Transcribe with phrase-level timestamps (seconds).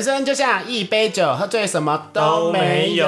[0.00, 3.04] 人生就像一杯酒，喝醉什么都没有。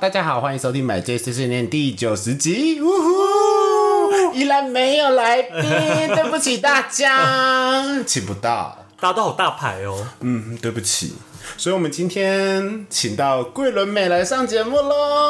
[0.00, 2.80] 大家好，欢迎收听《买醉碎碎念》第九十集。
[2.80, 8.78] 呜呼，依然没有来宾，对不起大家， 请不到。
[8.98, 10.06] 大家都好大牌哦。
[10.20, 11.16] 嗯，对不起。
[11.58, 15.28] 所以，我们今天请到桂纶镁来上节目喽。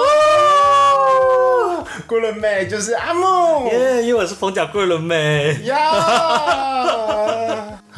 [2.07, 5.65] 桂纶镁就是阿木，耶，因为我是冯甲桂纶镁。
[5.65, 7.30] 呀。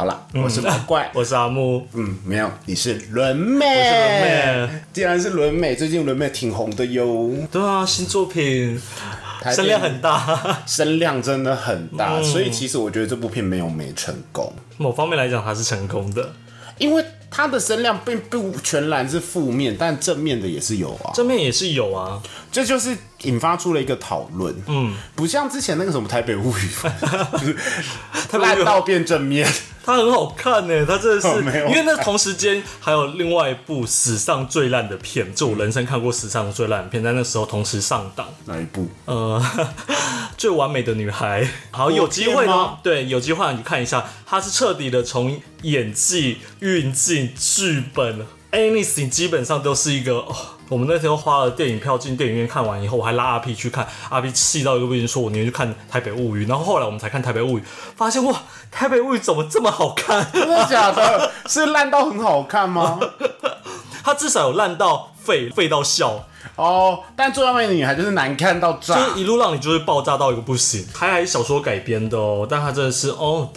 [0.02, 1.86] 好了，我是阿怪， 我是阿木。
[1.92, 3.64] 嗯，没有，你是伦美。
[3.64, 4.82] 我是伦美。
[4.92, 7.30] 既然是伦美，最近伦美挺红的哟。
[7.52, 8.76] 对啊，新作品
[9.54, 14.52] 声量很大， 声量真的很大，所以其实我觉得这部片没有没成功。
[14.76, 16.32] 某方面来讲，它是成功的，
[16.78, 21.10] 因为它的声量并不全然是负面，但正面的也是有啊。
[21.14, 22.20] 正面也是有啊，
[22.52, 24.54] 这就是引发出了一个讨论。
[24.68, 26.68] 嗯，不像之前那个什么《台北物语》，
[27.40, 29.50] 就是烂到变正面。
[29.84, 31.28] 它很好看呢，它真的是，
[31.68, 38.28] 因为那同时间还有另外一部史上最烂的片，就我人生看过史上最烂的片，在那时候同时上档。
[38.44, 38.88] 哪一部？
[39.06, 39.44] 呃，
[40.38, 41.44] 最完美的女孩。
[41.72, 50.34] 好，有机会呢，对，有机会你看一下，它是彻底的从演技、运镜、剧本，anything 基本上都是一个哦。
[50.68, 56.46] 我们那天花了电影票进电影院看完以后，我还拉阿 P 去看，阿 P 气到一个不行，说我宁愿去看《台北物语》。
[56.48, 57.60] 然后后来我们才看《台北物语》，
[57.94, 58.32] 发现哇，
[58.70, 60.26] 《台北物语》怎么这么好看？
[60.32, 61.30] 真的假的？
[61.46, 62.98] 是烂到很好看吗？
[64.02, 67.00] 它至少有烂到废，废到笑哦。
[67.14, 70.86] 但最完美的女孩就是难看到炸，就是一路让你就是爆炸到一个不行。
[70.92, 73.48] 还还小说改编的哦，但它真的是哦？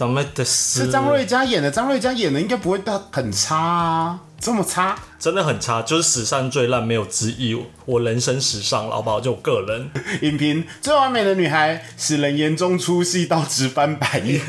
[0.44, 4.20] 是张瑞佳演的，张瑞佳演的应该不会到很差啊。
[4.38, 7.58] 这么差，真的很差，就是史上最烂，没有之一。
[7.86, 9.18] 我人生史上，好不好？
[9.18, 9.90] 就我个人
[10.20, 14.40] 影评，最完美的女孩使人眼中出戏到直翻白眼。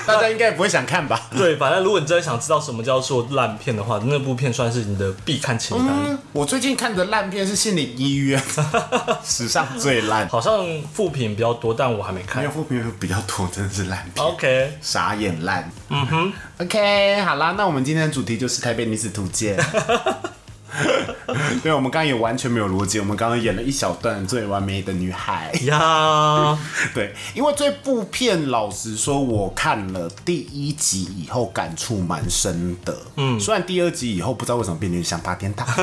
[0.06, 1.20] 大家应该不会想看吧？
[1.36, 6.18] 对，反正如果你真的想知道什么叫做烂片的话，那部片算是你的必看清单。
[6.32, 8.40] 我最近看的烂片是《心理医院》，
[9.24, 10.28] 史上最烂。
[10.28, 12.42] 好像副评比较多，但我还没看。
[12.42, 14.24] 因为副评比较多，真的是烂片。
[14.24, 15.70] OK，傻眼烂。
[15.88, 19.56] 嗯哼，OK，好啦，那我们今天的主题就是《台北女子图鉴》。
[21.62, 22.98] 对，我们刚刚也完全没有逻辑。
[23.00, 26.58] 我们刚刚演了一小段最完美的女孩呀。
[26.94, 32.96] 对，因为这部片，老实说，我看了第一集以后感触蛮深的。
[33.16, 35.66] 嗯，虽然第二集以后不知道为什么变成像八点档。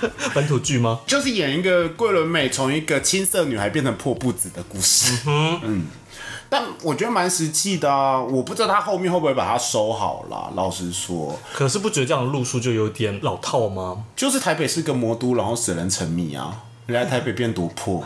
[0.34, 1.00] 本土剧吗？
[1.06, 5.18] 就是演一个桂纶镁从一个青涩女孩变成破布子的故事。
[5.26, 5.86] 嗯。
[6.52, 10.50] 但我觉得蛮实际的啊，我不知道他后面会不会把它收好了。
[10.56, 14.04] 老实说，可是不觉得这样的路数就有点老套吗？
[14.16, 18.04] 就是台北是个魔都，然后使人沉迷啊，人家台北变多破。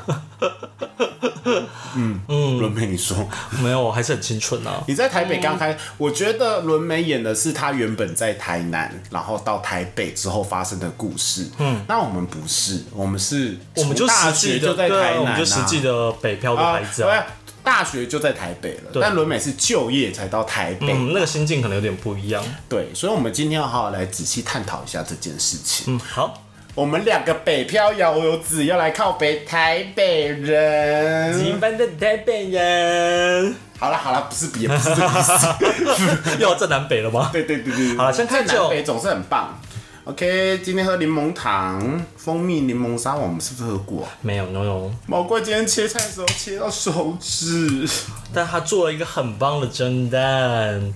[1.96, 3.16] 嗯嗯，伦美，你说
[3.62, 4.82] 没有，我还是很清纯啊。
[4.88, 11.48] 你在台北刚开，我觉得伦美演的是他原本在台南，然后到台北之后发生的故事。
[11.58, 17.24] 嗯，那我们不是，我们是，我们就大学就在台南，就实际的北漂的孩子啊。
[17.62, 22.44] 大学就在台北了，但伦美是就业才到台北，那个心境可能有点不一样。
[22.68, 25.94] 对，所以，我们今天要好好来仔细探讨一下这件事情。
[25.94, 26.43] 嗯，好，
[26.74, 33.54] 我们两个北漂摇游子要来靠北台北人，一般的台北人。
[33.78, 37.30] 好了好了，不是也不是这个意思，又要正南北了吗？
[37.32, 39.56] 对对对对，好了，先看南北总是很棒。
[40.02, 44.08] OK，今天喝柠檬糖、蜂蜜柠檬沙，我们是不是喝过？
[44.20, 44.90] 没有，没有。
[45.06, 47.88] 毛怪今天切菜的时候切到手指，
[48.32, 50.92] 但他做了一个很棒的蒸蛋，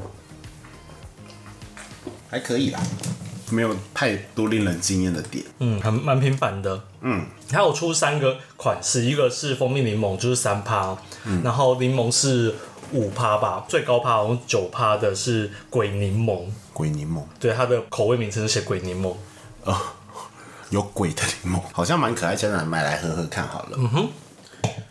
[2.28, 2.80] 还可以啦，
[3.50, 5.44] 没有太多令人惊艳的点。
[5.58, 6.80] 嗯，很蛮平凡的。
[7.00, 10.96] 嗯，还有出三个款式，一个是蜂蜜柠檬，就是三趴，
[11.42, 12.54] 然后柠檬是
[12.92, 16.44] 五趴吧，最高趴好像九趴的是鬼柠檬。
[16.72, 19.14] 鬼柠檬，对它的口味名称是写鬼柠檬，
[19.64, 19.76] 哦，
[20.70, 23.76] 有鬼的柠檬，好像蛮可爱，现在买来喝喝看好了。
[23.76, 24.08] 嗯哼。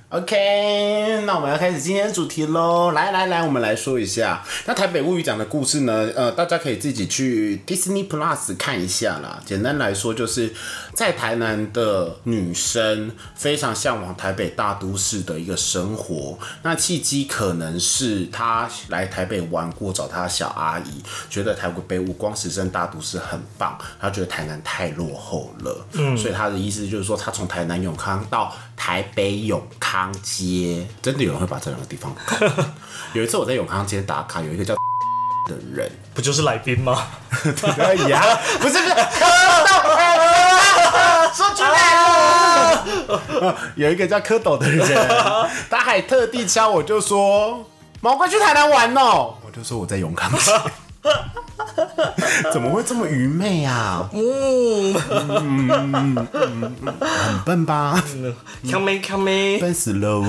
[0.10, 2.92] OK，那我们要开始今天的主题喽！
[2.92, 4.42] 来来来，我们来说一下。
[4.66, 6.10] 那台北物语讲的故事呢？
[6.16, 9.44] 呃，大家可以自己去 Disney Plus 看一下啦。
[9.46, 10.54] 简单来说，就是
[10.94, 16.40] 在台南的女生非常向往台北大都市的一个生活。
[16.64, 25.86] 那契机可能是她来台北玩过，找她小阿姨，觉得台北五光十胜大都市很棒，她觉得台南太落后了。
[25.96, 32.16] 嗯，所以她的意思就是说，她从台南永康到台北永康街，真的有人会把这两个地方
[33.14, 34.76] 有一次我在永康街打卡，有一个叫
[35.50, 37.08] 的人，不就是来宾吗？
[37.32, 38.96] 可以啊，不是不是，
[41.34, 42.06] 说出来了。
[43.76, 44.88] 有一个叫蝌蚪的人，
[45.70, 47.66] 他还特地敲我，就说
[48.02, 50.52] 毛怪去台南玩哦，我就说我在永康街。
[52.52, 54.10] 怎么会这么愚昧啊？
[54.14, 54.94] 嗯，
[56.94, 58.04] 很笨吧？
[58.64, 60.24] 强没强没，笨死喽！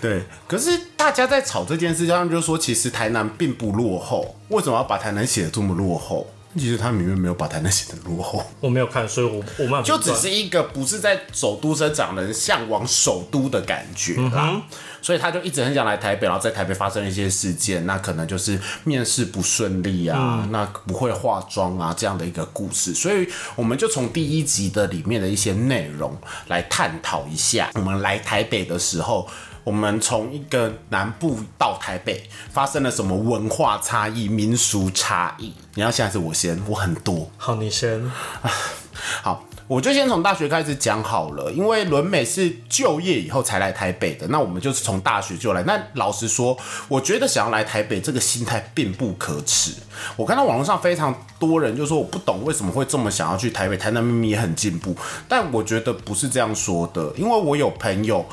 [0.00, 6.26] 对，可是大家在吵这件事，他们就说，其实台南并不落后，为什么要把台南写的这么落后？
[6.58, 14.60] 其实他明明没有把台南写的落后，我没有看，所以我我没有就只是一个不是在首都生长的人向往首都的感觉啦。
[15.02, 22.94] 所以他就一直很想来台北，然后在台北发生了一些事件，那可能就是面试不顺利啊，那不会化妆啊这样的一个故事。
[22.94, 26.16] 所以我们就从第一集的里面的一些内容
[26.48, 29.28] 来探讨一下，我们来台北的时候。
[29.62, 35.52] 我们从一个南部到台北发生了什么文化差异、民俗差异？
[35.74, 37.30] 你要现在是我先，我很多。
[37.36, 38.10] 好，你先。
[39.22, 45.62] 好，我就先从大学开始讲好了，因为伦美是就业以后才来台北的，那我们就是从大学就来。
[45.62, 46.58] 那老实说，
[46.88, 49.74] 我觉得想要来台北这个心态并不可耻。
[50.16, 54.96] 我看到网络上非常多人就说我不懂为什么会这么想要去台北，台南明明也很进步，
[55.28, 58.26] 但我觉得不是这样说的，因为我有朋友。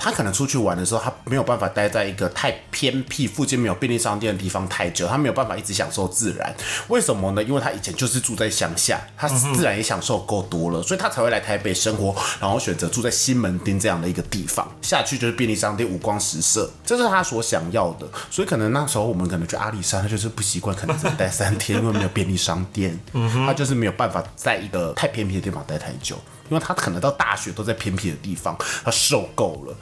[0.00, 6.54] 他可能出去玩的时候，他没有办法待在一个太偏僻、附近没有便利商店的地方太久，他没有办法一直享受自然。
[6.88, 7.42] 为什么呢？
[7.42, 14.66] 因为他以前就是住在乡下，他自然也享受够多了，所以他才会来台北生活，然后选择住在西门町这样的一个地方。
[14.80, 18.08] 下去就是便利商店，五光十色，这是他所想要的。
[18.30, 22.98] 所以可能那时候我们可能去阿里山，他就是不习惯，可能只能待三天，因为没有便利商店，
[23.46, 26.16] 他就是没有办法在一个太偏僻的地方待太久。
[26.50, 28.54] 因为他可能到大学都在偏僻的地方，
[28.84, 29.74] 他受够了。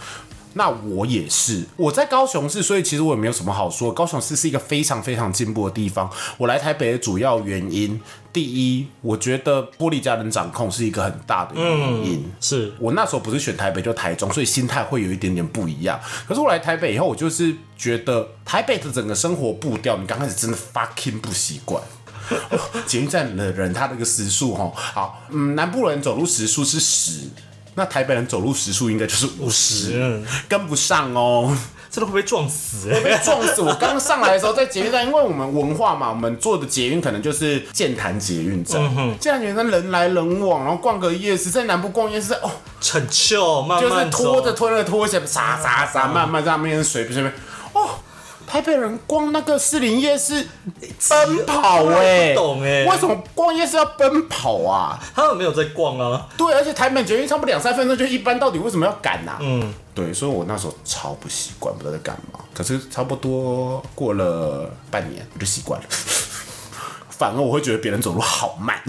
[0.55, 3.93] 那我也是，我在高雄市，所以其实我也没有什么好说。
[3.93, 6.11] 高雄市是一个非常非常进步的地方。
[6.37, 8.01] 我来台北的主要原因，
[8.33, 12.33] 第一，我觉得玻璃家人掌控是一个很大的原因。
[12.41, 16.01] 是我那时候不是选台北就台中，所以心态会有一点点不一样。
[16.27, 21.81] 可是我来台北以后，我就是觉得台北的整个生活步调，你刚开始真的 fucking 不习惯。
[22.87, 27.29] 捷运站的人，他那个时速哈，好，嗯，南部人走路时速是十，
[27.75, 31.57] 那台北人走路时速应该就是五十，跟不上哦，
[31.91, 33.63] 真的会被撞死，会被撞死。
[33.63, 38.81] 我刚上来的时候在捷运站，因为我们文化嘛，我们坐的捷运可能就是健谈捷运站，
[39.19, 42.51] 健谈捷运站人来人往，然后逛个夜市，在南部逛夜市，哦，
[42.93, 47.37] 很秀，慢慢就是拖着拖着拖鞋，沙沙沙，慢慢在那边随便随便，哦。
[48.49, 50.47] 台北人逛那个士林夜市
[51.09, 54.99] 奔跑哎，不懂哎，为什么逛夜市要奔跑啊？
[55.15, 56.27] 他们没有在逛啊。
[56.37, 59.37] 对，而且台北捷运差不多两三分钟就一班，到底为什么要赶呐？
[59.41, 62.41] 嗯，对，所以我那时候超不习惯，不知道在干嘛。
[62.55, 65.87] 可是差不多过了半年，我就习惯了。
[67.11, 68.81] 反而我会觉得别人走路好慢，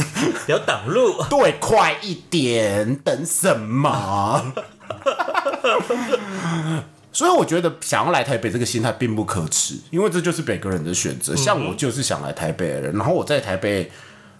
[0.48, 1.22] 要挡路。
[1.30, 4.54] 对，快一点，等什么？
[7.12, 11.36] 所以我觉得想要来台北这个心态并不可耻，因为这就是每个人的选择。
[11.36, 13.92] 像我就是想来台北的人，然后我在台北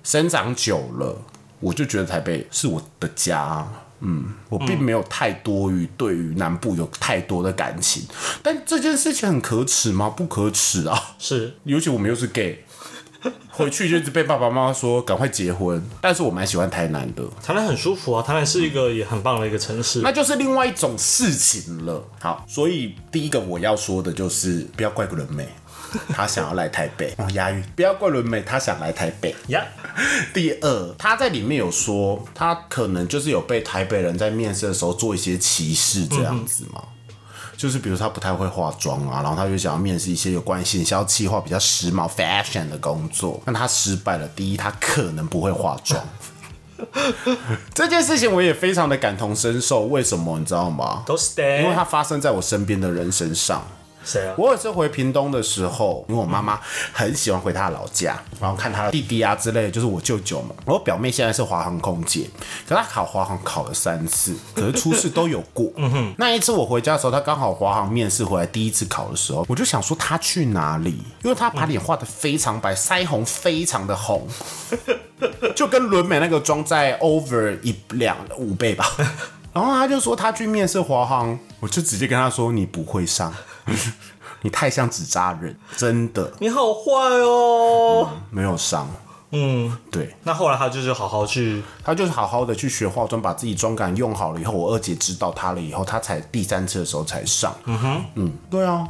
[0.04, 1.22] 生长久了，
[1.60, 3.68] 我就觉得台北是我的家。
[4.02, 8.04] 嗯，我并没有太多于对于南部有太多的感情，
[8.42, 10.10] 但这件事情很可耻吗？
[10.10, 11.16] 不可耻啊！
[11.20, 12.64] 是，尤其我们又是 gay。
[13.50, 22.04] 回去就一直被爸爸妈妈说赶快结婚，但是我蛮喜欢台南的，台南很舒服啊，台南是一个也很棒的一个城市，那就是另外一种事情了。
[22.20, 25.48] 好，所以第一个我要说的就是不要怪伦美，
[26.14, 29.36] 他想要来台北，哦，押韵，不要怪伦美，他想来台北。
[29.48, 29.64] 呀。
[30.34, 36.82] 第二，他在里面有说，他可能就是有被台北人在面试的时候做一些歧视这样子嘛。
[37.60, 44.26] 就是比如他不太会化妆啊，然后他就想要面试一些有关行销企划比较时髦 fashion 的工作，但他失败了。
[44.30, 46.02] 第一，他可能不会化妆，
[47.76, 49.88] 这件事情我也非常的感同身受。
[49.88, 51.04] 为什么你知道吗？
[51.06, 53.62] 都是因为它发生在我身边的人身上。
[54.10, 54.34] 谁啊？
[54.38, 56.60] 我有次回屏东的时候，因为我妈妈
[56.92, 60.56] 很喜欢回她的老家，然后看她的弟弟啊之类，就是我舅舅嘛。
[60.66, 62.28] 我表妹现在是华航空姐，
[62.68, 65.72] 可她考华航考了三次，可是初试都有过。
[65.76, 71.04] 嗯哼，那一次我回家的时候，她刚好华航面试回来第一次考的时候，我就想说她去哪里？
[71.24, 74.28] 因为她把脸画的非常白，腮红非常的红，
[75.56, 78.90] 就跟伦美那个妆在 over 一两五倍吧。
[79.52, 83.34] 然后他就说他去面试华航，我就直接跟他说你不会上。
[84.42, 86.32] 你太像纸扎人，真的。
[86.40, 88.88] 你好坏哦，没有伤。
[89.32, 90.16] 嗯，对。
[90.24, 97.54] 那后来他就是好好去，他就是好好的去学化妆，把自己妆感用好了以后，我二姐知道他了以后，他才第三次的时候才上。
[97.66, 98.88] 嗯哼，嗯，对啊。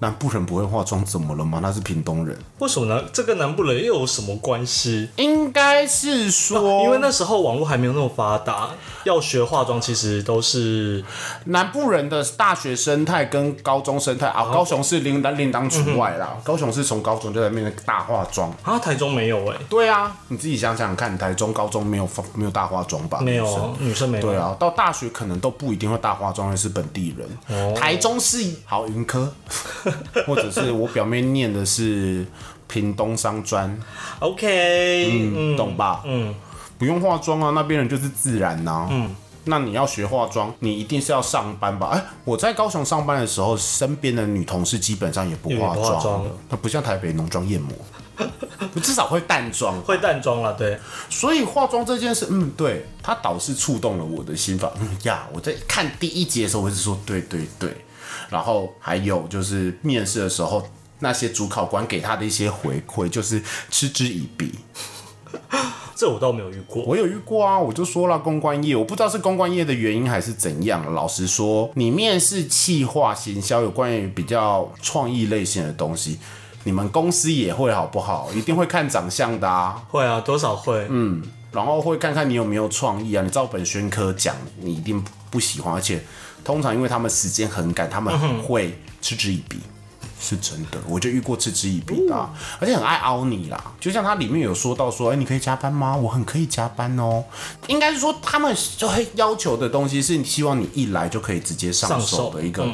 [0.00, 1.60] 南部人不会化妆，怎么了吗？
[1.62, 3.04] 他是屏东人，为什么呢？
[3.12, 5.08] 这跟南部人又有什么关系？
[5.16, 8.70] 应该是说，因为那时候网络还没有那么发达，
[9.04, 11.04] 要学化妆其实都是
[11.44, 16.36] 南部人的大学生态跟高中生态啊，高雄是另当另当除外啦。
[16.42, 23.20] 高雄是从高中就在面大化妆，啊，台中没有哎、对啊，你自己想想看，台中高中没有发没有大化妆吧？
[23.20, 24.22] 没女生有女生没有。
[24.22, 27.28] 对啊，到大学可能都不一定会大化妆，还是本地人。
[27.48, 29.32] 哦台中是好云科，
[30.26, 32.26] 或者是我表妹念的是
[32.68, 33.78] 屏东商专
[34.20, 36.02] ，OK，嗯，懂吧？
[36.06, 36.34] 嗯，
[36.78, 39.14] 不用化妆啊，那边人就是自然呐、嗯。
[39.44, 41.88] 那你要学化妆，你一定是要上班吧？
[41.88, 47.74] 哎、我在高雄上班的时候，身边的女同事基本上也不化妆她不像台北浓妆艳抹，
[48.82, 49.80] 至少会淡妆。
[49.80, 50.78] 会淡妆了，对，
[51.08, 54.70] 所以化妆这件事，嗯，对，它倒是触动了我的心房。
[54.78, 57.74] 嗯呀，我在看第一集的时候，我一直说对对对。
[58.30, 60.66] 然后还有就是面试的时候，
[61.00, 64.54] 那些主考官给他的一些回馈，就是嗤之以鼻。
[65.94, 66.82] 这我倒没有遇过。
[66.84, 70.94] 我有遇过啊，我就说了公关业，我不知道是公关业的原因还是怎样。
[70.94, 76.18] 老实说，你面试企划行销有关于比较创意类型的东西，
[76.64, 78.30] 你们公司也会好不好？
[78.34, 79.82] 一定会看长相的啊。
[79.90, 80.86] 会啊，多少会。
[80.88, 81.22] 嗯，
[81.52, 83.22] 然后会看看你有没有创意啊。
[83.22, 86.02] 你照本宣科讲，你一定不喜欢，而且
[86.44, 89.58] 通常因为他们时间很赶，他们很会嗤之以鼻。
[90.22, 92.28] 是真的，我就遇过嗤之以鼻的啊、
[92.60, 93.72] 而且很爱凹你啦。
[93.80, 95.96] 就像他里面有说到说，哎、你可以加班吗？
[95.96, 97.24] 我很可以加班哦。
[97.68, 102.68] 应该是说他们就会要求的东西是你希望你一来就可以直接上手上手的一个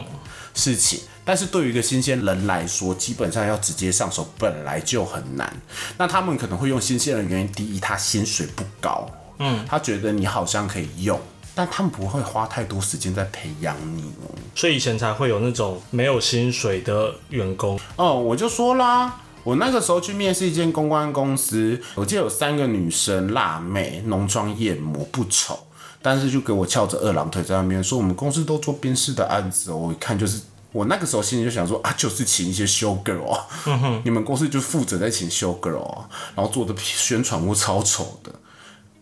[0.54, 0.98] 事情。
[1.24, 5.56] 但是对于一个新鲜人来说，基本上要直接上手本来就很难。
[5.98, 9.08] 那他们可能会用新鲜人，原因第一，他薪水不高，
[9.38, 11.20] 嗯，他觉得你好像可以用，
[11.56, 14.30] 但他们不会花太多时间在培养你哦。
[14.54, 17.76] 所以以前才会有那种没有薪水的员工。
[17.96, 25.58] 哦，我就说啦，我那个时候去面试一间公关公司，我记得有三个女生，辣妹，浓妆艳抹，不丑，
[26.00, 30.40] 但是就给我翘着二郎腿在那边说，我们公司都做边试的案子哦，我一看就是。
[30.72, 33.46] 我那个时候心里就想说啊，就是请一些 show girl 啊，
[34.04, 38.30] 你们公司就负责在请 show girl 哦，然后做的宣传物超丑的，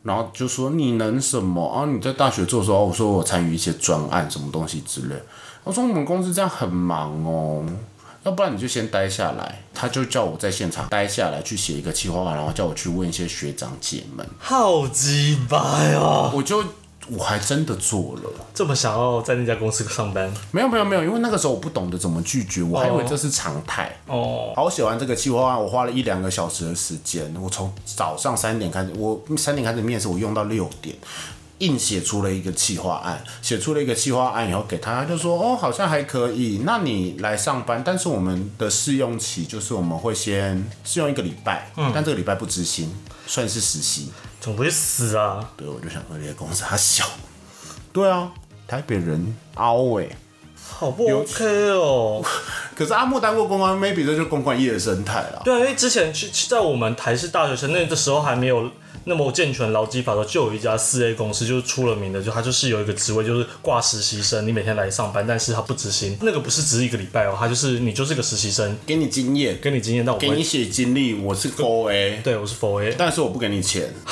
[0.04, 1.86] 然后就说你能什么啊？
[1.86, 5.16] 你在大学做的时候，我说我参与一些专案什么东西之类。
[5.64, 7.64] 我说我们公司这样很忙哦，
[8.22, 9.62] 要不然你就先待下来。
[9.72, 14.24] 他就叫我在现场待下来去写一个企划案，然后叫我去问一些学长姐们。
[14.38, 15.58] 好鸡巴
[15.94, 16.30] 哦！
[16.34, 16.62] 我就
[17.10, 18.30] 我还真的做了。
[18.54, 23.94] 这么想要在那家公司上班没有没有没有，因为那个时候我不懂得怎么拒绝，我还以为这是常态。
[24.06, 27.34] 哦，好，我写完这个计划案，我花了一两个小时的时间。
[27.40, 30.96] 我从早上三点开始，我三点开始面试，我用到六点，
[31.58, 33.22] 硬写出了一个企划案。
[33.42, 36.62] 写出了一个企划案以后给他，他就说：“哦，好像还可以。
[36.64, 42.90] 那你来上班，但是我们的试用期就是我们会先试用一个礼拜，嗯但这个礼拜不执行，
[43.26, 44.10] 算是实习。
[44.44, 45.48] 怎么会死啊？
[45.56, 47.06] 对，我就想说，这些公司它小。
[47.94, 48.30] 对啊，
[48.68, 50.06] 台北人凹哎、
[50.62, 52.22] 好不 OK 哦。
[52.76, 55.40] 可是阿木当过公关，maybe 这就是公关业的生态啦。
[55.46, 58.70] 对啊，因为之前去在我们台式大学生那个时候还没有
[59.04, 72.20] 那么健全劳基法的，就有一家四 A 公司就是出了名的，就它就是有一个职位就是挂实习生，你每天来上班，但是他不执行，那个不是只是一个礼拜哦，他就是你就是个实习生，给你经验，给你经验，但我给你写经历，我是 Four A，。
[72.22, 73.92] 对我是 Four A，但是我不给你钱。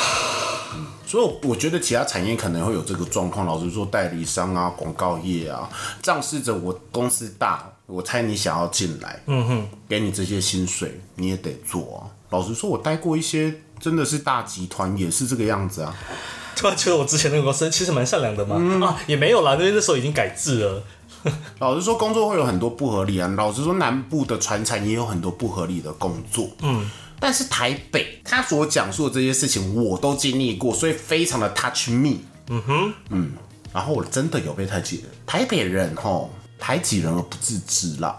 [1.07, 5.69] 所以我觉得其他产业可能会有这个状况，老实说，代理商啊、广告业啊，
[6.01, 12.09] 仗势着我公司大，我猜你想要进来，嗯哼，给你这些薪水，你也得做啊。
[12.31, 15.95] 老实说，我待过一些真的是大集团，也是这个样子啊。
[16.55, 20.83] 突然觉得我之前那个公司其实蛮善良的嘛，啊也没有啦，因为那时候已经改制了。
[21.59, 23.27] 老实说，工作会有很多不合理啊。
[23.37, 26.49] 老实说，南部的船产也有很多不合理的工作。
[26.62, 32.19] 嗯，但是台北他所讲述的这些事情，我都经历过，所以非常的 touch me。
[32.49, 33.33] 嗯哼，嗯，
[33.73, 35.07] 然后我真的有被排挤人。
[35.27, 38.17] 台北人吼排挤人而不自知啦，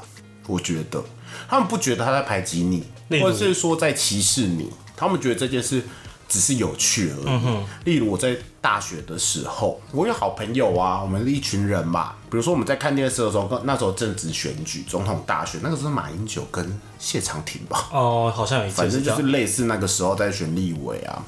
[0.48, 1.03] 我觉得
[1.50, 2.86] 他们不觉得他在排挤你，
[3.22, 5.83] 或者是说在歧视你，他们觉得这件事。
[6.25, 7.63] 只是有趣而已。
[7.83, 12.13] 例如我在大学的时候，我有好朋友啊，我们是一群人嘛。
[12.31, 21.21] 比如说我们在看电视的时候，那时候正值选举，总统大选，那个时候马英九跟谢长廷吧，哦，好像有一次反正就是类似那个时候在选立委啊。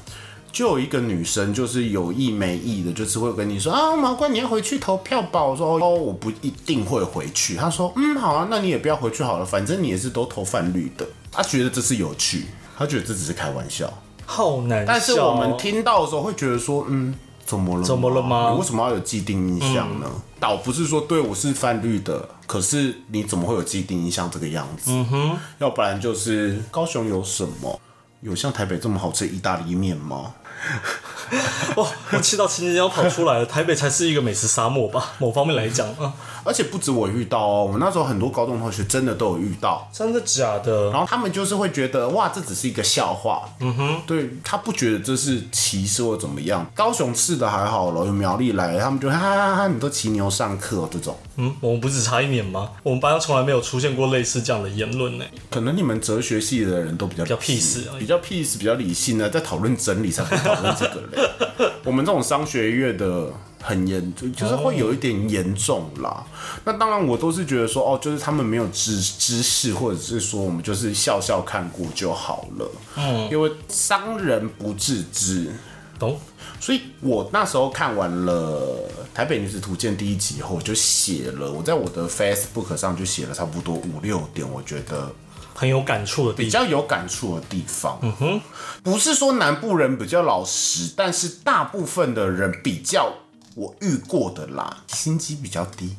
[0.50, 5.44] 就有一个女生，就是有意没意的，就是会跟你说啊，毛怪你要回去投票吧。
[5.44, 7.54] 我说哦，我不一定会回去。
[7.54, 11.06] 她说嗯，好啊，那你也不要回去好了，反正你也是都投泛绿的。
[11.30, 12.46] 她觉得这是有趣，
[12.76, 13.92] 她觉得这只是开玩笑。
[14.24, 14.92] 好难笑。
[14.92, 17.14] 但是我们听到的时候会觉得说，嗯，
[17.44, 17.84] 怎么了？
[17.84, 20.10] 怎么了吗你为什么要有既定印象呢？
[20.38, 24.90] 倒不是说对我是泛绿的，可是你怎么会有既定印象这个样子？
[24.90, 27.80] 嗯哼，要不然就是高雄有什么？
[28.20, 30.34] 有像台北这么好吃的意大利面吗？
[31.76, 33.46] 哇，我气到青筋要跑出来了。
[33.46, 35.12] 台北才是一个美食沙漠吧？
[35.18, 36.12] 某方面来讲啊，
[36.46, 40.90] 而且不止我遇到哦，我那时候很多高中同学真的都有遇到，真的假的？
[40.90, 43.42] 然后他们就是会觉得哇，这只是一个笑话。
[43.60, 46.66] 嗯哼，对他不觉得这是歧视或怎么样。
[46.74, 51.16] 高雄市的还好了，有苗栗来，他们就哈哈哈，你都骑牛上课哦这种。
[51.36, 52.70] 嗯，我们不只差一年吗？
[52.82, 55.24] 我们班上从来没有出现过类似这样的言论呢。
[55.50, 61.70] 可能你们哲学系的人都比较比较 peace，比较 peace，比较理性呢，在讨论真理才会讨论这个嘞。
[61.84, 63.30] 我们这种商学院的
[63.66, 66.24] 很严，就就是会有一点严重啦。
[66.64, 72.70] 那当然，我都是觉得说，哦，就是他们没有知知识，或者是说我们就是笑笑看过就好了。
[72.96, 75.50] 嗯，因为商人不自知，
[75.98, 76.16] 懂。
[76.60, 78.78] 所以我那时候看完了
[79.16, 85.12] 《台北女子图鉴》第一集以后，我就写了，我在我的 Facebook 上就写了差不多五六点，我觉得
[85.52, 87.98] 很有感触的地方比较有感触的地方。
[88.00, 88.40] 嗯哼，
[88.84, 93.12] 不是说南部人比较老实，但是大部分的人比较
[93.56, 95.96] 我遇过的啦，心机比较低，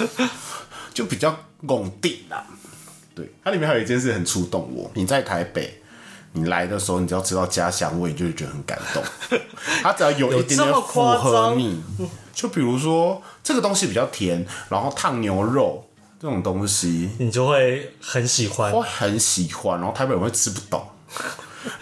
[0.92, 1.36] 就比较
[1.66, 2.44] 拱地啦。
[3.14, 5.78] 对，它里面还有一件事很触动我，你在台北。
[6.34, 9.02] 你来的时候，你只要吃到家乡味，就会觉得很感动。
[9.82, 11.78] 它只要有一点点符合你，
[12.32, 15.86] 就比如说这个东西比较甜，然后烫牛肉
[16.18, 19.78] 这种东西，你就会很喜欢，我很喜欢。
[19.78, 20.82] 然后台北人会吃不懂，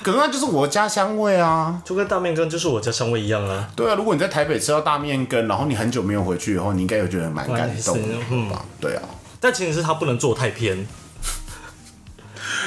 [0.02, 3.68] 可能那就是我家乡味啊，就跟大面羹就是我家乡味一样啊。
[3.74, 8.14] 对啊，如果你在台北吃到大面羹，然后你很久没有回去以后，你应该会觉得蛮感动的
[8.50, 8.64] 吧？
[8.80, 9.02] 对啊，
[9.40, 10.86] 但前提是它不能做太偏。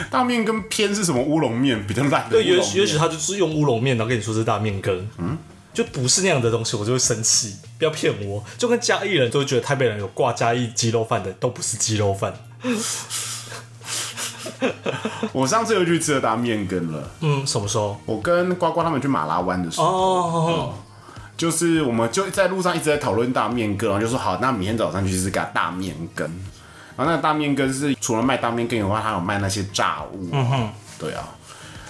[0.09, 2.31] 大面跟偏是什么乌龙面比较烂的？
[2.31, 5.37] 对，也许也许他就是用乌龙面，然后跟你说是大面羹，嗯，
[5.71, 8.43] 就不是那样的东西，我就会生气，不要骗我。
[8.57, 12.33] 就跟嘉义人都觉得台北人有挂嘉义鸡肉饭的，都不是鸡肉饭。
[15.33, 17.97] 我上次又去吃了大面羹了，嗯，什么时候？
[18.05, 20.73] 我跟呱呱他们去马拉湾的时候，哦，
[21.35, 26.27] 就是我们就在路上一直在讨论大面羹，然后就说好，那明天早上去吃个大面羹。
[26.95, 30.29] 然后那个大面羹是除了卖大面羹以外，还有卖那些炸物。
[30.31, 31.27] 嗯哼，对啊，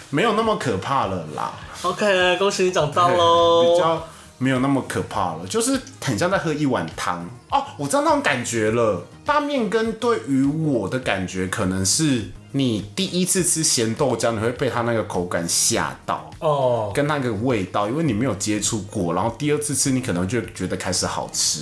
[0.09, 1.51] 没有那么可怕了啦。
[1.81, 3.73] OK，恭喜你长大喽。
[3.73, 7.63] 比较没有那么可怕了，就是很像在喝一碗汤哦。
[7.77, 9.05] 我知道那种感觉了。
[9.25, 12.31] 大面羹对于我的感觉可能是。
[12.55, 19.15] 你第一次吃咸豆浆，你会被它那个口感吓到哦，跟那个味道，因为你没有接触过。
[19.15, 21.61] 然后第二次吃，你可能就觉得开始好吃。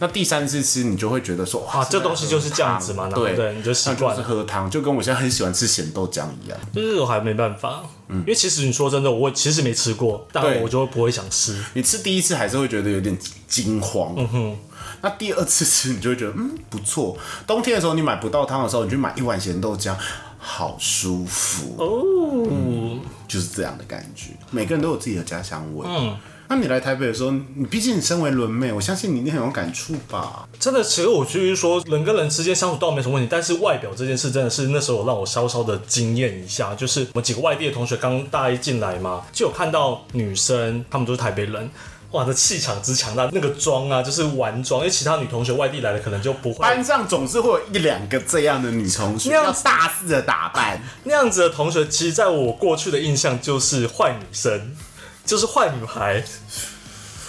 [0.00, 6.58] 那第三次吃，你就会觉得说，哇，这东西就是这样子嘛，对对，你就习惯是喝汤，就跟我现在很喜欢吃咸豆浆一样。
[6.74, 11.56] 就是我还没办法，嗯，因为其实你说真的，我其实没吃过，但我就不会想吃。
[11.74, 13.16] 你吃第一次还是会觉得有点
[13.48, 14.56] 惊慌，嗯哼。
[15.00, 17.16] 那第二次吃，你就会觉得嗯不错。
[17.46, 19.96] 冬天的时候你买不到汤的时候，你去买一碗咸豆浆。
[20.44, 24.30] 好舒服哦，就是这样的感觉。
[24.50, 25.86] 每个人都有自己的家乡味。
[25.88, 26.16] 嗯，
[26.48, 30.48] 那你来台北的时候，你毕竟你身为轮妹，我相信你一定很有感触吧？
[30.58, 36.74] 真的，其实我就是说，人跟人之间相处倒没什么问题，但是外表这件事真的是那时候让我稍稍的惊艳一下。
[36.74, 41.70] 就是我们几个外地的同学刚大一进来嘛，就有看到女生，她们都是台北人。
[42.12, 46.60] 哇，这气场之强大，那个妆啊，就是玩妆，因为其他女同学外地来的可能就不会。
[46.60, 54.76] 班上总是会有一两个这样的女同学，那样大肆的打扮， 那样子的同学，其实在我过去的印象就是坏女生，
[55.24, 56.22] 就是坏女孩。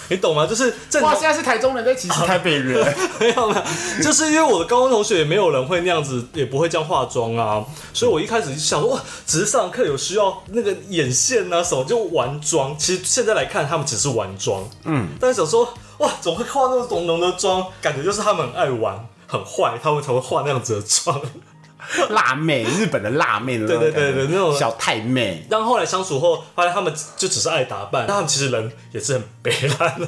[0.08, 0.46] 你懂吗？
[0.46, 2.74] 就是哇，现在是台中人在歧视台北人，
[3.18, 12.76] 没有没有，就是因为我的高中同学也没有人会那样子，也不会这样化妆啊，所以我一开始就想说，哇，只是上课有需要那个眼线啊什么就玩妆。
[12.78, 17.66] 其实现在来看，他们只是玩妆，嗯，但是想说，哇，怎么会化那种浓的妆？
[17.80, 21.20] 感觉就是他们很爱玩，很坏，他们才会化那样子的妆。
[22.10, 25.46] 辣妹，日本的辣妹，对对对对，那种小太妹。
[25.48, 30.06] 但后来相处后，发现他们就只是爱打扮，但他们其实人也是很悲惨的。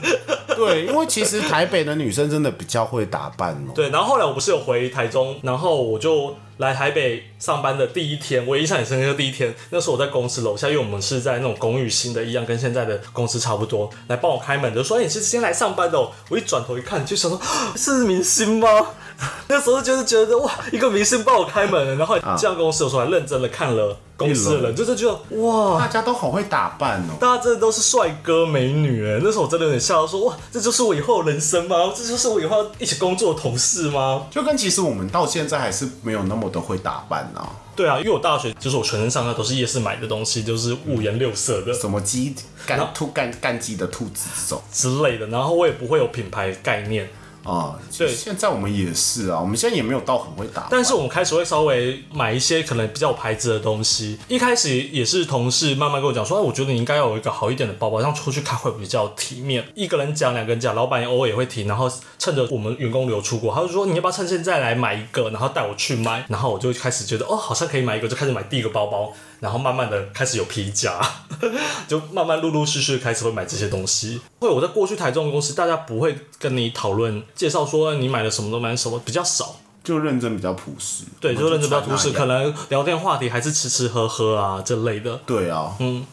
[0.54, 3.72] 对，因为其实台北的女生真的比较会打扮哦。
[3.74, 9.12] 对，然后后来我不是有回台中，然后我就来台北上班的第一天，我印象很深刻。
[9.14, 17.38] 第一天那时候我在公司楼下，因为我们是在那种公寓新的，一样跟现在的公司差不多，来帮我开门，就说：“哎，你是今天来上班的哦。”我一转头一看，就想说
[17.76, 18.68] ：“是明星吗？”
[19.48, 29.20] 那时候就是觉得哇，一个明星帮我开门，然后这样公司，有时候还认真的看了公司的人，就是觉得哇，大家都好会打扮哦，大家真的都是帅哥美女哎。
[29.22, 31.92] 那时候我真的有点笑，说哇，这就是我以后人生吗？
[31.96, 34.26] 这就是我以后一起工作的同事吗？
[34.30, 37.48] 就跟其实我们到现在还是没有那么的会打扮啊。
[37.74, 42.34] 对啊，因为我大学就是我全身上下都是夜市买的东西，就是五颜六色的，什么鸡
[42.66, 47.08] 干兔干干鸡的兔子这种之类的，然后我也不会有品牌概念。
[47.46, 47.78] 啊。
[47.96, 54.18] 对现在我们也是啊，我们现在也没有到很会打，但是我们开始会稍微买一些可能比较有牌子的东西。
[54.28, 59.64] 一开始也是同事慢慢跟我讲说，哎，我觉得你应该要有一个好一点的包包，这样出去开会比较体面。
[59.74, 71.00] 一个人讲，两个人讲，老板偶尔也会提，然后趁着我们员工流出国，他就说你要不要趁现在来买一个，然后带我去买，然后我就开始觉得哦，好像可以买一个，就开始买第一个包包，然后慢慢的开始有皮夹，
[71.88, 74.20] 就慢慢陆陆续续开始会买这些东西。
[74.40, 79.56] 会我在过去台中的公司，大家不会跟你讨论介绍说你买了什么都买了什么，比较少。
[79.84, 85.16] 就认真比较朴实，对，就认真比较朴实，可能能聊天话题还是吃吃喝喝啊这类的。
[85.24, 86.04] 对啊，嗯，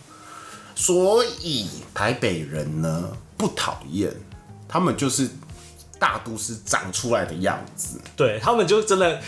[0.76, 4.14] 所以台北人呢不讨厌，
[4.68, 5.28] 他们就是
[5.98, 8.00] 大都市长出来的样子。
[8.16, 9.20] 对他们就真的，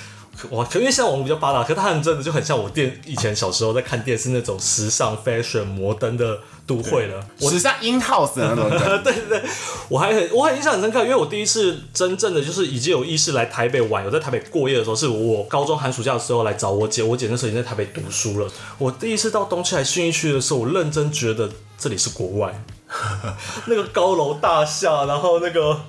[0.52, 7.26] 哇，可因为现在网络比较发达，可他很真的就很像我电以前小时候在看电视那种时尚、fashion、摩登的都会了。
[7.40, 9.50] 我时尚 in house 的那种人， 对对对，
[9.88, 18.52] 我还很我很印象很深刻，因为我第一次真正的就是已经有意识来台北玩，有在台北过夜的时候，是我高中寒暑假的时候来找我姐，我姐那时候已经在台北读书了。
[18.78, 22.64] 我第一次到东区来信义区的时候，我认真觉得这里是国外，
[23.68, 25.80] 那个高楼大厦，然后那个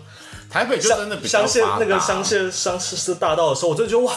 [0.57, 4.15] 台北就真的比较发达那个香榭香市大道的时候，我真的觉得哇。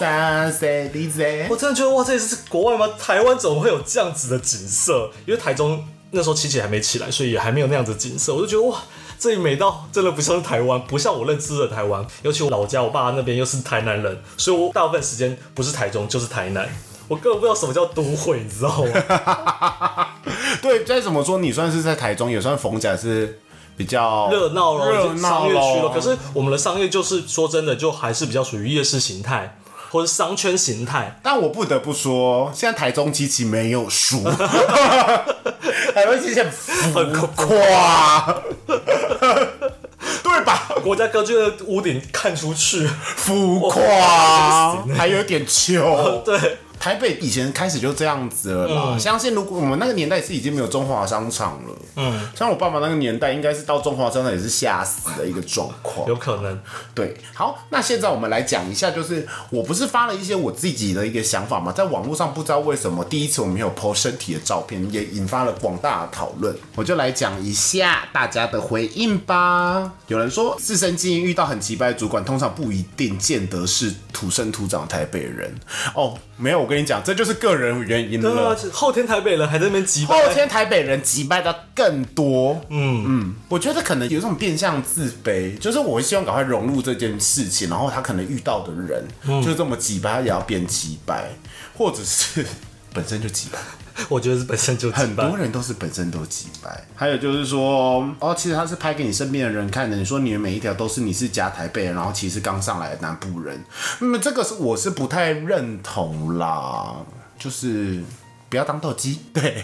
[0.93, 2.89] DJ 我真的觉得哇，这里是国外吗？
[2.97, 5.12] 台湾怎么会有这样子的景色？
[5.25, 8.34] 因为台中那时候七姐还没起来，所以也还没有那样子的景色。
[8.34, 8.82] 我就觉得哇，
[9.19, 12.08] 这里美到真的不像是台湾，不像我认知的台湾。
[12.21, 16.69] 尤其我老家，我爸那边又是台南人，所以我大部分时间不是台中就是台南。
[17.10, 20.08] 我根本不知道什么叫都会，你知道吗？
[20.62, 23.38] 对，再怎么说，你算是在台中，也算逢甲是
[23.80, 25.92] 比较热闹咯，热闹商业区咯咯。
[25.96, 29.56] 可是我们的商业就是说真的，就还是比较属于夜市形态
[29.89, 31.18] 或者商圈形态。
[31.24, 34.22] 但我不得不说，现在台中机器没有输，
[35.96, 38.36] 台中机器很浮夸，
[38.68, 40.68] 对吧？
[40.84, 46.22] 国家歌剧的屋顶看出去，浮夸，还有点穷。
[46.26, 46.58] 对。
[46.80, 56.08] 台北以前开始就这样子了啦，相信如果我们那个年代是已经没有中华商场了，嗯，像我爸爸那个年代，应该是到中华商场也是吓死的一个状况。
[56.08, 56.58] 有可能，
[56.96, 69.92] 对，好，那现在我们来讲一下，就是我不是发了一些我自己的一个想法嘛，在网络上不知道为什么第一次我们有 po 身体的照片，也引发了广大的讨论，我就来讲一下大家的回应吧。
[70.08, 75.54] 有人说自身经营遇到很奇葩的主管，通常不一定见得是土生土长的台北人。
[75.94, 83.06] 哦，没有，我跟你讲，这就是个人原因对啊了。，后天台北人还在那边挤后天台北人击败的更多，嗯。
[83.06, 91.30] 嗯，我觉得可能有一种变相自卑，就是我希望赶快融入这件事情，然后他可能遇到的人、就这么击败，他也要变击败，
[91.78, 92.45] 或者是
[92.93, 93.60] 本身就击败，
[94.08, 96.84] 我觉得是本身就很多人都是本身都几百。
[96.96, 103.64] 还有就是说，哦，其实他是拍给你身边的人看的，你说你的每一条都是你是假台北人，然后其实刚上来的南部人，
[104.00, 106.96] 那么这个是我是不太认同啦，
[107.38, 108.04] 就是。
[108.52, 109.64] 不要当斗鸡， 对，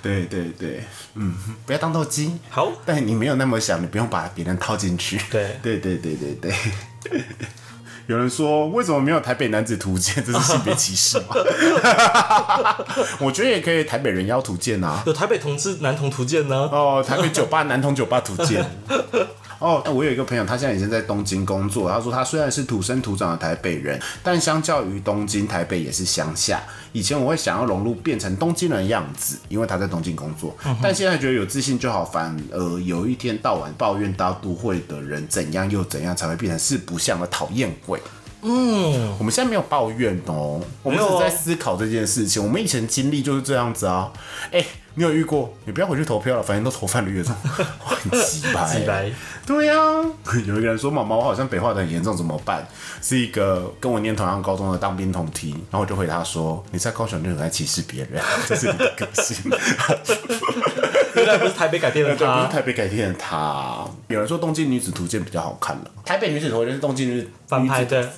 [0.00, 1.34] 对对对，嗯，
[1.66, 2.30] 不要当斗鸡。
[2.48, 5.20] 好，但你没有那么想，你不用把别人套进去。
[5.32, 6.54] 对对对对对对。
[8.06, 10.22] 有人说，为什么没有台北男子图鉴？
[10.24, 11.34] 这是性别歧视吗？
[13.18, 15.02] 我觉得也可以，台北人妖图鉴啊。
[15.06, 16.56] 有台北同志男童图鉴呢。
[16.70, 18.64] 哦，台北酒吧男童酒吧图鉴。
[19.58, 21.90] 哦，我有一个朋友，他现在已经在东京工作。
[21.90, 26.62] 他说，他虽然是土生土长的台北人，但相较于东京，台北也是乡下。
[26.96, 30.56] 以前我会想要融入，变成东京人的样子，因为他在东京工作。
[30.82, 38.00] 但现在觉得有自信就好，反而有一天到晚抱怨大都会的人怎样又怎样，才会变成四不像的讨厌鬼。
[38.40, 42.42] 嗯，我们现在没有抱怨哦，我们只是在思考这件事情。
[42.42, 44.10] 我们以前经历就是这样子啊。
[44.50, 45.52] 哎、你有遇过？
[45.66, 47.28] 你不要回去投票了，反正都投泛绿的，
[47.84, 49.10] 哇很鸡白、鸡白
[49.46, 49.74] 对呀、
[50.44, 52.66] 有一个人说：“妈妈，我好像北化的很严重，怎么办？”
[53.00, 59.36] 是一个跟我念同样高中的当兵同梯，然后我就回答说：“你在高雄就很爱歧视别人， 这是你的个性。
[61.14, 63.86] ”原来不是台北改变了他，不是，台北改变的他。
[64.08, 68.12] 有人说《东京女子图鉴》比较好看了，台北女子图鉴是东京女翻拍的，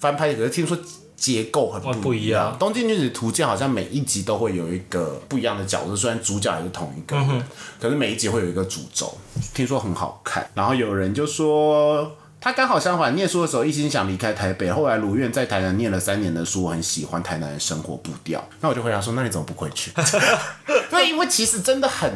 [0.00, 0.76] 翻拍，可是听说
[1.20, 2.56] 结构很哦不一不一样。
[2.58, 7.44] 东京女子图鉴好像每一集都会有一个不一样的角色，虽然主角也是同一个人，
[7.78, 9.16] 可是每一集会有一个主轴，
[9.54, 10.48] 听说很好看。
[10.54, 12.16] 然后有人就说。
[12.42, 18.42] 他刚好相反，念书的时候一心想离开台北，后来如愿在台南念了三年的书，我很喜欢台南的生活步调。
[18.62, 19.90] 那我就回答说：“那你怎么不回去？”
[20.90, 22.10] 对，因为其实真的很，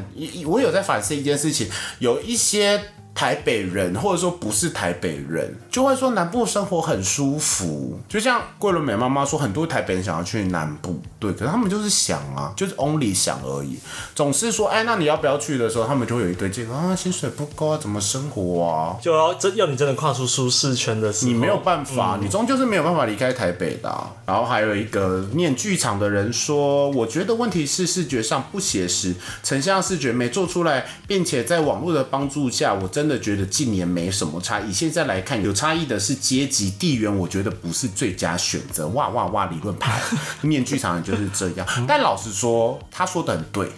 [0.47, 2.83] 我有在反思一件事情，有一些
[3.15, 7.99] 台北人，或者说不是台北人，就会说南部生活很舒服。
[8.09, 13.79] 就像桂纶镁妈妈说，很多台北人想要去南部，对，可是他们就是想啊，就是 only 想而已。
[14.15, 18.97] 总是说，哎，那你要不要去的时候，他们就会有一堆借口啊，薪水不高啊，怎么生活啊？
[19.01, 34.73] 就要真要你真的跨出舒适圈的时候，你没有办法，你终究是没有办法离开台北的啊、然后还有一个念剧场的人说，我觉得问题是视觉上不写实，成像视觉没做出来，并且在网络的帮助下，我真的觉得近年没什么差异。
[34.73, 38.89] 现在来看，有差异的是阶级地缘，我觉得不是最佳选择。
[38.89, 39.47] 哇哇哇！
[39.47, 40.01] 理论派
[40.41, 41.67] 面具厂人就是这样。
[41.87, 43.71] 但老实说，他说的很对。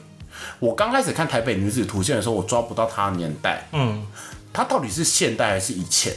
[0.58, 3.68] 我刚开始看《台北女子图鉴》的时候，我抓不到她的年代。
[3.72, 4.06] 嗯，
[4.52, 6.12] 她到底是现代还是以前？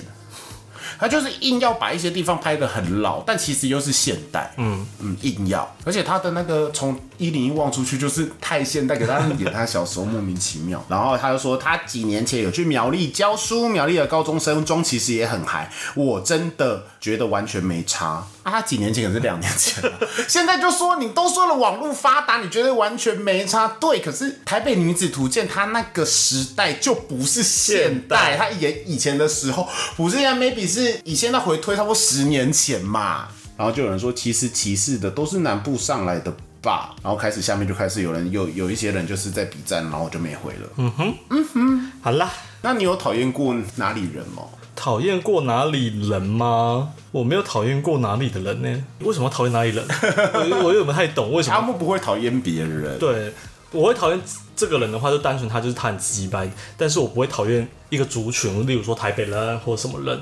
[1.00, 4.54] 他就是硬要把一些地方拍得很老，但其实又是现代。
[4.58, 10.84] 嗯嗯，硬要，而且他的那个从一零一望出去就是太现代，给他演他小时候莫名其妙。
[10.90, 18.28] 然后他就说他几年前有去苗栗教书，苗栗的高中生中其实也很嗨，我真的觉得完全没差。
[18.50, 19.92] 啊，他几年前可是两年前了，
[20.28, 23.68] 现在就说你都说了网络发达，你觉得完全没差？
[23.80, 31.00] 对，可是台北女子图鉴它那个时代就不是现代，它演以前的时候不是现在 maybe 是。
[31.04, 40.70] 以现在回推差不多十年前嘛，然后就有人说，其实歧视的都是南部上来的吧，然后开始下面就开始有人有有一些人就是在比战，然后我就没回了。
[40.78, 44.44] 嗯哼，嗯哼，好啦，那你有讨厌过哪里人吗？
[44.76, 46.94] 讨厌过哪里人吗？
[47.12, 48.84] 我没有讨厌过哪里的人呢。
[49.00, 49.86] 为什么讨厌哪里人？
[50.34, 51.56] 我我有不太懂为什么。
[51.56, 52.98] 阿木不会讨厌别人。
[52.98, 53.34] 对，
[53.72, 54.22] 我会讨厌
[54.56, 60.22] 这个人的话，就单纯他就是他很鸡掰，但是我不会讨厌一个族群，例如说台北人或者什么人。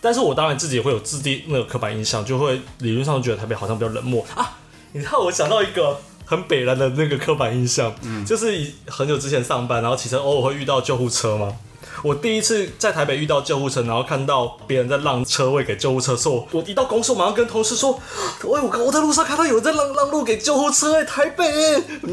[0.00, 4.58] 但是我当然自己也会有自定那个刻板印象，就会理论上觉得台北好像比较冷漠啊。
[4.92, 11.52] 你看我想到一个很北然的那个刻板印象，嗯，就是很久之前上班，然后骑车偶尔会遇到救护车吗？
[12.02, 17.92] 我第一次在台北遇到救护车，然后看到别人在让车位给救护车，说我一到公司马上跟同事说，
[18.42, 21.44] 喂，我我在路上看到有人在让让路给救护车，哎，台北，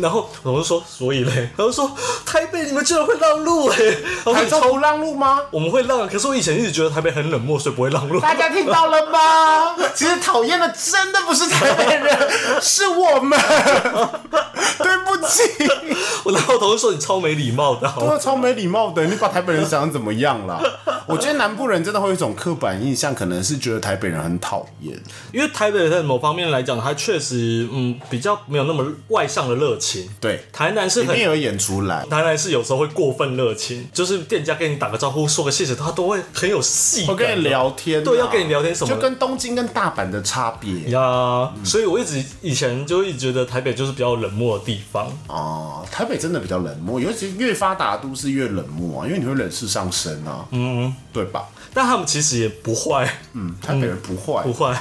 [0.02, 1.92] 然后我就说，所以嘞，他就说
[2.26, 3.78] 台北你们居然会让路，哎，
[4.34, 5.42] 台中不让路吗？
[5.52, 8.20] 我们会让，可是我以前一直觉得台北很冷漠，所以不会让路。
[8.20, 9.76] 大家听到了吗？
[9.96, 12.30] 其实讨厌的真的不是台北人，
[12.62, 13.40] 是我们。
[14.80, 15.44] 对不起，
[16.24, 20.60] 我然后同事说你超没礼貌的，对，超没礼貌的，你把台北人想怎么样啦？
[21.06, 24.96] 我觉得南部人真的会有一种刻板印象，可能是觉得台北人很讨厌，
[25.34, 30.08] 因为台北人在某方面来讲，他确实嗯比较没有那么外向的热情。
[30.22, 40.92] 对，台南是很有演出来，台南是有时候会过分热情，就是店家跟你打个招呼，说个谢谢，他都会很有戏，我跟你聊天，对，要跟你聊天什么，就跟东京跟大阪的差别。
[40.92, 41.52] 呀。
[41.64, 45.12] 所以我一直以前就一直觉得台北就是比较冷漠的地方。
[45.28, 51.48] 哦，台北真的比较冷漠，尤其越发达都市越冷漠啊，因为你会冷势上升啊，嗯，对吧？
[51.72, 54.76] 但他们其实也不坏，嗯，台北人不坏，不坏。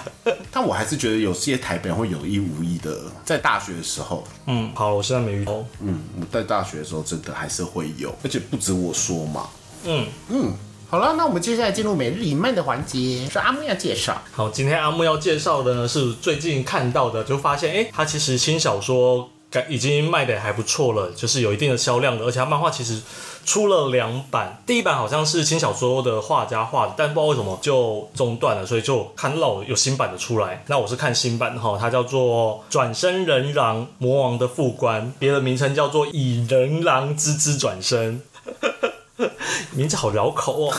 [0.51, 2.97] 但我还是觉得有些台北人会有意无意的，
[3.27, 9.49] 在大学的时候，嗯，好，我现在没遇到，嗯，我在大学的时候真的还是会有，而且不止我说嘛，
[9.85, 10.07] 嗯。
[10.31, 10.55] 嗯，
[10.89, 14.23] 好了，那我们接下来进入每日一漫的环节，是阿木要介绍。
[14.33, 19.29] 好，今天阿木要介绍的呢是最近看到的，就发现，哎，他其实轻小说
[19.69, 23.01] 已经卖的还不错了，就是有一定的销量的，而且他漫画其实。
[23.47, 30.63] 出了两版，第一版好像是轻小说的画家画的，但不知道为什么就中断了，所以就看到有新版的出来。
[30.67, 38.21] 那我是看新版的哈，它叫做《转生人狼魔王的副官》，别的名称叫做《以人狼之姿转生》，
[39.73, 40.75] 名字好绕口哦。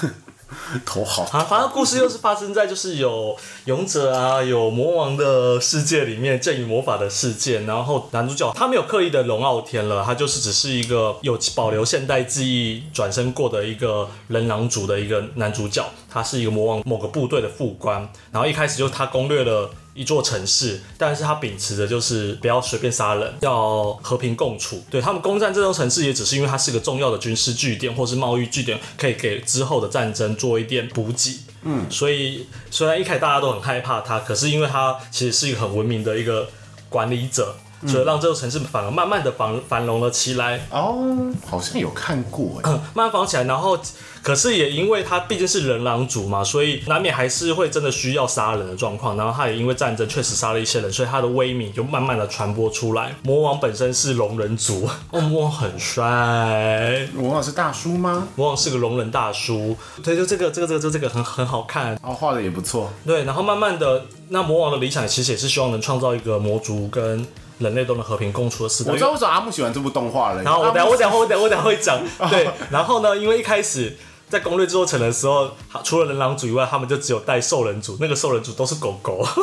[0.86, 1.40] 头好啊！
[1.50, 7.62] 反正故事又是发生在就是有勇者啊，有魔王的世界里面，正与魔法的世界。
[7.62, 15.86] 然后男主角他没有刻意的龙傲天了，他就是只是一个有保留现代记忆转身过的一个人狼族的一个男主角。
[16.12, 19.70] 他是一个魔王某个部队的副官，然后一开始就他攻略了。
[20.00, 24.82] 一座城市，但是他秉持的就是不要随便杀人，要和平共处。
[24.90, 31.42] 对他们攻占这座城市，也只是因为它是个重要的军事据点或是贸易据点，可以给之后的战争做一点补给。
[31.64, 36.48] 嗯，所以虽然一开始大家都很害怕他，可是因为他其实是一个很文明的一个
[36.88, 37.58] 管理者。
[37.88, 40.68] 所以让这座城市反而慢慢的繁繁荣了起来。
[40.72, 41.16] 哦，
[41.48, 43.44] 好像有看过哎，慢慢繁荣起来。
[43.44, 43.80] 然后，
[44.22, 49.16] 可是也因为他毕竟是人狼族嘛，所以难免还是会真的需要杀人的状况。
[49.16, 53.16] 然后他也因为战争确实杀了一些人，所以他的威名就慢慢的传播出来。
[53.24, 57.08] 魔王本身是龙人族，哦，魔王很帅。
[57.14, 58.28] 魔王是大叔吗？
[58.36, 59.76] 魔王是个龙人大叔。
[60.04, 61.98] 对，就这个这个这个这这个很很好看。
[62.04, 62.92] 哦，画的也不错。
[63.06, 67.26] 对，然后慢慢的，那魔王的理想其实也是希望能创造一个魔族跟。
[67.60, 68.92] 人类都能和平共处的时代。
[68.92, 70.42] 我知道为什么阿木喜欢这部动画了。
[70.44, 72.00] 然后我等下我等下我等下我等下会讲。
[72.30, 75.52] 对，然后呢，因为一开始在攻略制作城的时候，
[75.84, 79.26] 除了人狼组以外，他们就只有带兽人组，那个兽人组都是狗狗。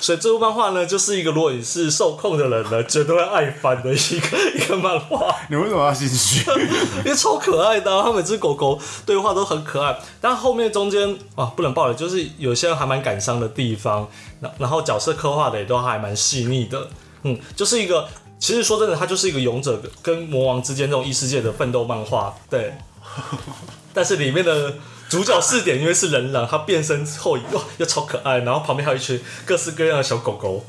[0.00, 5.34] 所以这部漫画呢，就是一个如果你是受控的人呢，绝对会爱翻的一个一个漫画。
[5.48, 6.44] 你为什么要兴趣？
[7.04, 9.96] 因为超可爱的，他每只狗狗对话都很可爱。
[10.20, 14.06] 但后面中间啊，不能爆了，就是有些人还蛮感伤的地方。
[14.40, 16.88] 然然后角色刻画的也都还蛮细腻的。
[17.24, 18.08] 嗯，就是一个，
[18.38, 22.34] 其实说真的，它就是一个勇者跟魔王之间这种异世界的奋斗漫画。
[22.48, 22.72] 对。
[23.92, 24.74] 但是里面的
[25.08, 30.64] 主角视点因为是人狼，他变身后哇又超可爱，然后旁边还有一群各式各样的小狗狗，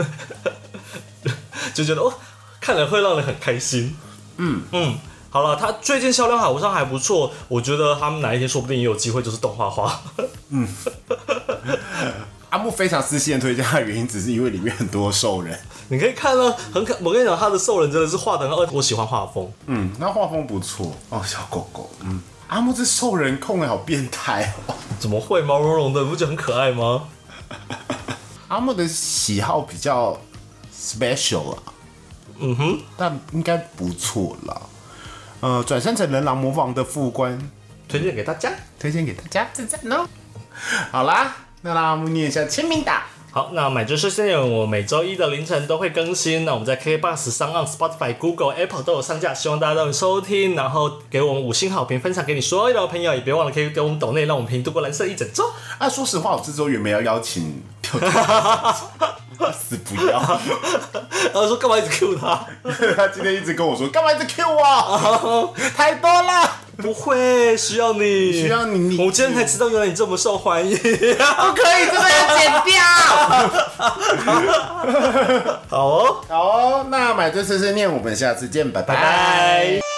[1.73, 2.13] 就觉得哦，
[2.61, 3.95] 看了会让人很开心。
[4.37, 4.95] 嗯嗯，
[5.31, 10.03] 好了，他最近销量好像还不错，我觉得他们哪一天说不定也有机会就是动画化。
[10.49, 10.67] 嗯，
[12.51, 15.59] 阿木非常私心的推荐他的原因，只是因为里面很多兽人。
[15.87, 19.51] 你可以看到，很可，我跟你讲，他的兽人真的是画的很，我喜欢画风。
[19.67, 22.21] 嗯，那画风不错哦，小狗狗，嗯。
[22.47, 24.75] 阿木这兽人控的好变态哦！
[24.99, 27.07] 怎么会毛茸茸的，不觉得很可爱吗？
[28.49, 30.15] 阿木的喜好比较
[30.71, 31.63] special 啊，
[32.37, 34.61] 嗯哼，但应该不错啦。
[35.39, 37.35] 呃，转身成人狼魔王的副官，
[37.89, 40.07] 推荐给大家，推荐给大家，赞赞哦。
[40.91, 43.01] 好啦，那让阿木念一下签名档。
[43.35, 46.45] 好，那买知识先有我每周一的凌晨都会更新。
[46.45, 55.51] 那我们在 KBox 上、岸 Spotify、Google、Apple 都有上架，希望大家都能收听，然后给我们五星好评，分享给你所有的朋友，也别忘了可以给我们抖内，让我们陪你度过蓝色一整周。
[55.77, 57.61] 啊，说实话，我这周也没要邀请，
[59.53, 60.17] 死不要，
[61.33, 62.47] 然后说干嘛一直 Q 他？
[62.95, 65.53] 他今天一直跟我说干嘛一直 Q 我？
[65.75, 66.44] 太多了。
[66.81, 68.97] 不会需要你，需要你。
[68.97, 70.75] 我今天才知道，原来你这么受欢迎。
[70.77, 72.73] 不可以，这个要剪掉。
[75.69, 76.85] 好哦，好哦。
[76.89, 79.94] 那买醉碎碎念，我们下次见，拜拜。